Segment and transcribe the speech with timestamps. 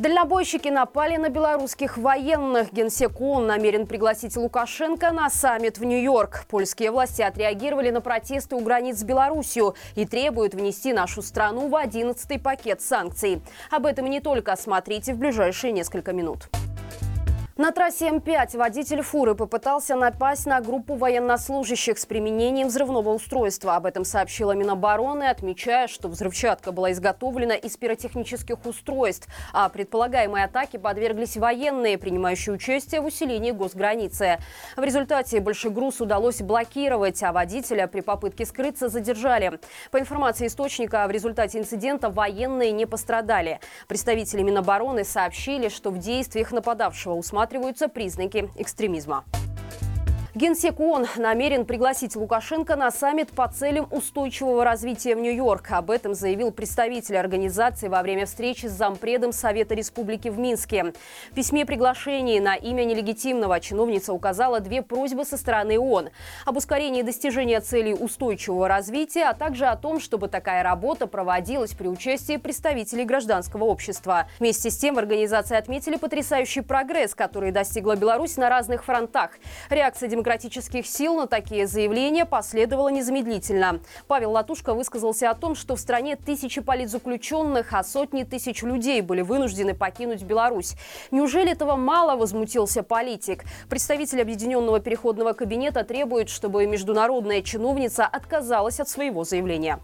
[0.00, 2.72] Дальнобойщики напали на белорусских военных.
[2.72, 6.46] Генсек ООН намерен пригласить Лукашенко на саммит в Нью-Йорк.
[6.48, 11.74] Польские власти отреагировали на протесты у границ с Беларусью и требуют внести нашу страну в
[11.74, 13.42] 11-й пакет санкций.
[13.70, 14.56] Об этом не только.
[14.56, 16.48] Смотрите в ближайшие несколько минут.
[17.60, 23.76] На трассе М5 водитель фуры попытался напасть на группу военнослужащих с применением взрывного устройства.
[23.76, 30.78] Об этом сообщила Минобороны, отмечая, что взрывчатка была изготовлена из пиротехнических устройств, а предполагаемой атаке
[30.78, 34.38] подверглись военные, принимающие участие в усилении госграницы.
[34.78, 39.60] В результате большой груз удалось блокировать, а водителя при попытке скрыться задержали.
[39.90, 43.60] По информации источника, в результате инцидента военные не пострадали.
[43.86, 49.24] Представители Минобороны сообщили, что в действиях нападавшего усматривали усматриваются признаки экстремизма.
[50.32, 55.72] Генсек ООН намерен пригласить Лукашенко на саммит по целям устойчивого развития в Нью-Йорк.
[55.72, 60.92] Об этом заявил представитель организации во время встречи с зампредом Совета Республики в Минске.
[61.32, 66.10] В письме приглашении на имя нелегитимного чиновница указала две просьбы со стороны ООН.
[66.46, 71.88] Об ускорении достижения целей устойчивого развития, а также о том, чтобы такая работа проводилась при
[71.88, 74.28] участии представителей гражданского общества.
[74.38, 79.32] Вместе с тем в организации отметили потрясающий прогресс, который достигла Беларусь на разных фронтах.
[79.70, 83.80] Реакция демократических сил на такие заявления последовало незамедлительно.
[84.06, 89.22] Павел Латушко высказался о том, что в стране тысячи политзаключенных, а сотни тысяч людей были
[89.22, 90.74] вынуждены покинуть Беларусь.
[91.10, 93.44] Неужели этого мало, возмутился политик.
[93.70, 99.78] Представитель Объединенного переходного кабинета требует, чтобы международная чиновница отказалась от своего заявления.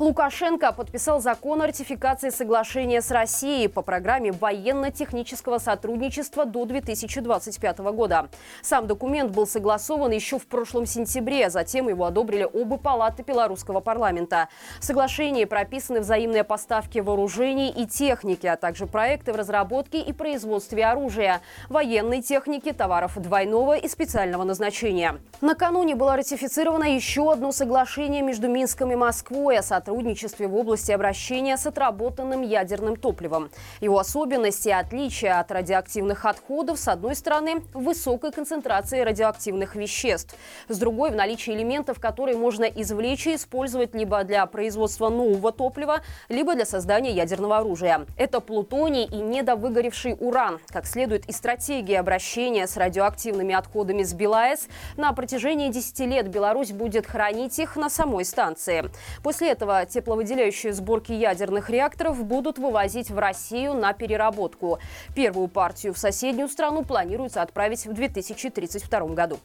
[0.00, 8.30] Лукашенко подписал закон о ратификации соглашения с Россией по программе военно-технического сотрудничества до 2025 года.
[8.62, 14.48] Сам документ был согласован еще в прошлом сентябре, затем его одобрили оба палаты белорусского парламента.
[14.80, 20.86] В соглашении прописаны взаимные поставки вооружений и техники, а также проекты в разработке и производстве
[20.86, 25.20] оружия, военной техники, товаров двойного и специального назначения.
[25.42, 30.92] Накануне было ратифицировано еще одно соглашение между Минском и Москвой о сотрудничестве сотрудничестве в области
[30.92, 33.50] обращения с отработанным ядерным топливом.
[33.80, 40.36] Его особенности и отличия от радиоактивных отходов, с одной стороны, в высокой концентрации радиоактивных веществ,
[40.68, 46.02] с другой, в наличии элементов, которые можно извлечь и использовать либо для производства нового топлива,
[46.28, 48.06] либо для создания ядерного оружия.
[48.16, 50.60] Это плутоний и недовыгоревший уран.
[50.68, 56.70] Как следует из стратегии обращения с радиоактивными отходами с БелАЭС, на протяжении 10 лет Беларусь
[56.70, 58.88] будет хранить их на самой станции.
[59.24, 64.78] После этого тепловыделяющие сборки ядерных реакторов будут вывозить в Россию на переработку.
[65.14, 69.38] Первую партию в соседнюю страну планируется отправить в 2032 году.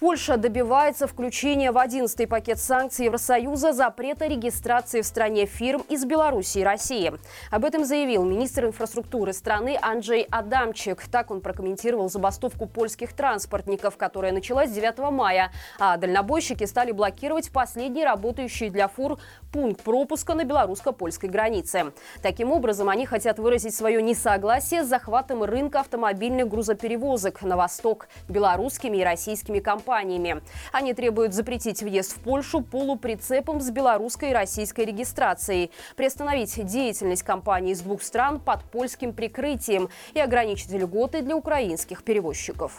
[0.00, 6.60] Польша добивается включения в 11-й пакет санкций Евросоюза запрета регистрации в стране фирм из Беларуси
[6.60, 7.12] и России.
[7.50, 11.06] Об этом заявил министр инфраструктуры страны Анджей Адамчик.
[11.08, 15.52] Так он прокомментировал забастовку польских транспортников, которая началась 9 мая.
[15.78, 19.18] А дальнобойщики стали блокировать последний работающий для фур
[19.52, 21.92] пункт пропуска на белорусско-польской границе.
[22.22, 28.96] Таким образом, они хотят выразить свое несогласие с захватом рынка автомобильных грузоперевозок на восток белорусскими
[28.96, 30.40] и российскими компаниями компаниями.
[30.72, 37.72] Они требуют запретить въезд в Польшу полуприцепом с белорусской и российской регистрацией, приостановить деятельность компаний
[37.72, 42.72] из двух стран под польским прикрытием и ограничить льготы для украинских перевозчиков.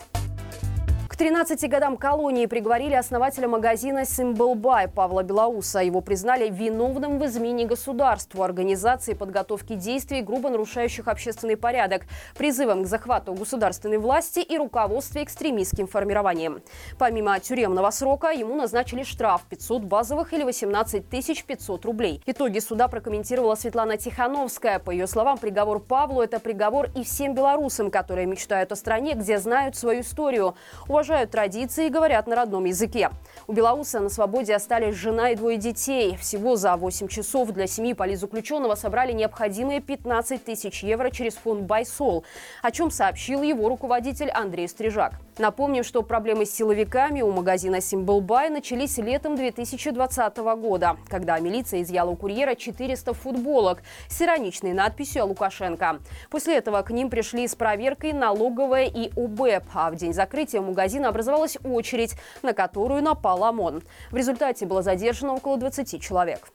[1.21, 5.77] 13 годам колонии приговорили основателя магазина «Симбл Бай» Павла Белоуса.
[5.81, 12.87] Его признали виновным в измене государству, организации подготовки действий, грубо нарушающих общественный порядок, призывом к
[12.87, 16.63] захвату государственной власти и руководстве экстремистским формированием.
[16.97, 22.23] Помимо тюремного срока, ему назначили штраф 500 базовых или 18 500 рублей.
[22.25, 24.79] Итоги суда прокомментировала Светлана Тихановская.
[24.79, 29.37] По ее словам, приговор Павлу– это приговор и всем белорусам, которые мечтают о стране, где
[29.37, 30.55] знают свою историю.
[30.87, 33.09] Уважаемые уважают традиции и говорят на родном языке.
[33.45, 36.15] У Белоуса на свободе остались жена и двое детей.
[36.15, 42.23] Всего за 8 часов для семьи политзаключенного собрали необходимые 15 тысяч евро через фонд «Байсол»,
[42.61, 45.15] о чем сообщил его руководитель Андрей Стрижак.
[45.37, 52.11] Напомним, что проблемы с силовиками у магазина «Симблбай» начались летом 2020 года, когда милиция изъяла
[52.11, 55.99] у курьера 400 футболок с ироничной надписью о Лукашенко.
[56.29, 60.90] После этого к ним пришли с проверкой налоговая и УБЭП, а в день закрытия магазина
[60.91, 63.81] магазина образовалась очередь, на которую напал ОМОН.
[64.11, 66.49] В результате было задержано около 20 человек.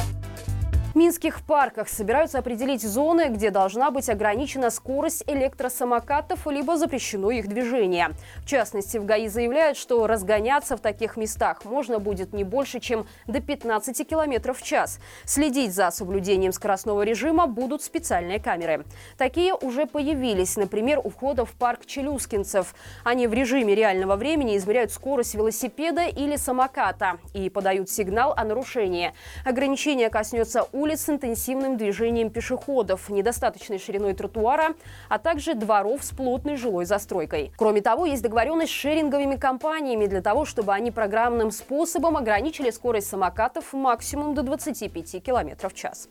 [0.96, 8.12] Минских парках собираются определить зоны, где должна быть ограничена скорость электросамокатов, либо запрещено их движение.
[8.38, 13.06] В частности, в ГАИ заявляют, что разгоняться в таких местах можно будет не больше, чем
[13.26, 14.98] до 15 км в час.
[15.26, 18.86] Следить за соблюдением скоростного режима будут специальные камеры.
[19.18, 22.74] Такие уже появились, например, у входа в парк Челюскинцев.
[23.04, 29.12] Они в режиме реального времени измеряют скорость велосипеда или самоката и подают сигнал о нарушении.
[29.44, 34.76] Ограничение коснется улиц улиц с интенсивным движением пешеходов, недостаточной шириной тротуара,
[35.08, 37.52] а также дворов с плотной жилой застройкой.
[37.56, 43.08] Кроме того, есть договоренность с шеринговыми компаниями для того, чтобы они программным способом ограничили скорость
[43.08, 46.08] самокатов максимум до 25 км в час.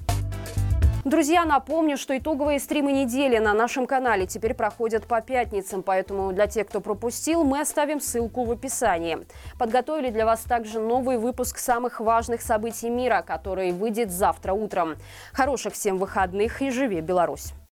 [1.05, 6.47] Друзья, напомню, что итоговые стримы недели на нашем канале теперь проходят по пятницам, поэтому для
[6.47, 9.19] тех, кто пропустил, мы оставим ссылку в описании.
[9.59, 14.95] Подготовили для вас также новый выпуск самых важных событий мира, который выйдет завтра утром.
[15.31, 17.53] Хороших всем выходных и живи Беларусь!